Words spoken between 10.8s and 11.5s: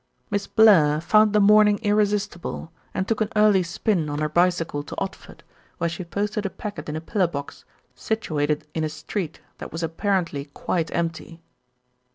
empty."